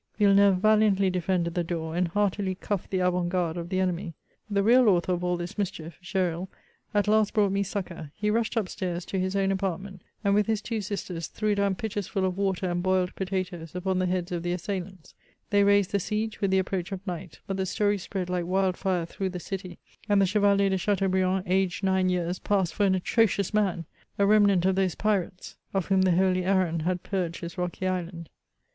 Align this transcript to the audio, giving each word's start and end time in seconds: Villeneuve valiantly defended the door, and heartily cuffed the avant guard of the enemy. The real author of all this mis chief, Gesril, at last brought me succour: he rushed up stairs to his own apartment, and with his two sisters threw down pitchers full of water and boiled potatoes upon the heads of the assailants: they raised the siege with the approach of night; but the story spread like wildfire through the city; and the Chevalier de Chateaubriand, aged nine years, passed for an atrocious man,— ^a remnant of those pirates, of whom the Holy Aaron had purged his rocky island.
Villeneuve 0.17 0.57
valiantly 0.57 1.11
defended 1.11 1.53
the 1.53 1.63
door, 1.63 1.95
and 1.95 2.07
heartily 2.07 2.55
cuffed 2.55 2.89
the 2.89 2.97
avant 3.01 3.29
guard 3.29 3.55
of 3.55 3.69
the 3.69 3.79
enemy. 3.79 4.15
The 4.49 4.63
real 4.63 4.89
author 4.89 5.11
of 5.13 5.23
all 5.23 5.37
this 5.37 5.59
mis 5.59 5.69
chief, 5.69 5.99
Gesril, 6.01 6.47
at 6.91 7.07
last 7.07 7.35
brought 7.35 7.51
me 7.51 7.61
succour: 7.61 8.11
he 8.15 8.31
rushed 8.31 8.57
up 8.57 8.67
stairs 8.67 9.05
to 9.05 9.19
his 9.19 9.35
own 9.35 9.51
apartment, 9.51 10.01
and 10.23 10.33
with 10.33 10.47
his 10.47 10.59
two 10.59 10.81
sisters 10.81 11.27
threw 11.27 11.53
down 11.53 11.75
pitchers 11.75 12.07
full 12.07 12.25
of 12.25 12.35
water 12.35 12.65
and 12.67 12.81
boiled 12.81 13.13
potatoes 13.13 13.75
upon 13.75 13.99
the 13.99 14.07
heads 14.07 14.31
of 14.31 14.41
the 14.41 14.53
assailants: 14.53 15.13
they 15.51 15.63
raised 15.63 15.91
the 15.91 15.99
siege 15.99 16.41
with 16.41 16.49
the 16.49 16.57
approach 16.57 16.91
of 16.91 17.05
night; 17.05 17.39
but 17.45 17.57
the 17.57 17.67
story 17.67 17.99
spread 17.99 18.27
like 18.27 18.45
wildfire 18.47 19.05
through 19.05 19.29
the 19.29 19.39
city; 19.39 19.77
and 20.09 20.19
the 20.19 20.25
Chevalier 20.25 20.69
de 20.71 20.79
Chateaubriand, 20.79 21.43
aged 21.45 21.83
nine 21.83 22.09
years, 22.09 22.39
passed 22.39 22.73
for 22.73 22.87
an 22.87 22.95
atrocious 22.95 23.53
man,— 23.53 23.85
^a 24.19 24.27
remnant 24.27 24.65
of 24.65 24.73
those 24.73 24.95
pirates, 24.95 25.57
of 25.75 25.89
whom 25.89 26.01
the 26.01 26.13
Holy 26.15 26.43
Aaron 26.43 26.79
had 26.79 27.03
purged 27.03 27.41
his 27.41 27.55
rocky 27.55 27.85
island. 27.85 28.29